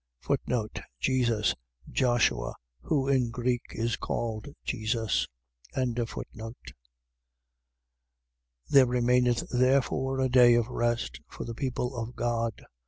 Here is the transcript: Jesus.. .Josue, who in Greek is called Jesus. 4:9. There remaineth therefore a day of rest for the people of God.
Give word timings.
Jesus.. 0.99 1.53
.Josue, 1.87 2.55
who 2.79 3.07
in 3.07 3.29
Greek 3.29 3.61
is 3.69 3.97
called 3.97 4.47
Jesus. 4.65 5.27
4:9. 5.75 6.55
There 8.67 8.87
remaineth 8.87 9.43
therefore 9.51 10.19
a 10.19 10.27
day 10.27 10.55
of 10.55 10.69
rest 10.69 11.21
for 11.27 11.45
the 11.45 11.53
people 11.53 11.95
of 11.95 12.15
God. 12.15 12.63